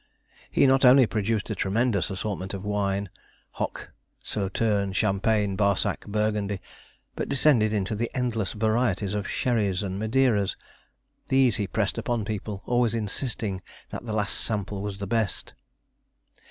He 0.49 0.65
not 0.65 0.83
only 0.83 1.05
produced 1.05 1.51
a 1.51 1.55
tremendous 1.55 2.09
assortment 2.09 2.55
of 2.55 2.65
wines 2.65 3.09
Hock, 3.51 3.91
Sauterne, 4.23 4.93
Champagne, 4.93 5.55
Barsack, 5.55 6.07
Burgundy, 6.07 6.59
but 7.15 7.29
descended 7.29 7.71
into 7.71 8.07
endless 8.17 8.53
varieties 8.53 9.13
of 9.13 9.27
sherries 9.29 9.83
and 9.83 9.99
Madeiras. 9.99 10.55
These 11.27 11.57
he 11.57 11.67
pressed 11.67 11.99
upon 11.99 12.25
people, 12.25 12.63
always 12.65 12.95
insisting 12.95 13.61
that 13.91 14.03
the 14.03 14.13
last 14.13 14.39
sample 14.39 14.81
was 14.81 14.97
the 14.97 15.05
best. 15.05 15.53